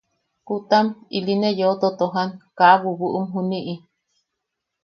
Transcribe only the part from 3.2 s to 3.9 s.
juniʼi.